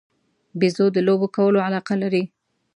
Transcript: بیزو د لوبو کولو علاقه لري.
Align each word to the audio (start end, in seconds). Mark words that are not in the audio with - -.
بیزو 0.59 0.85
د 0.95 0.97
لوبو 1.07 1.27
کولو 1.35 1.59
علاقه 1.67 1.95
لري. 2.03 2.23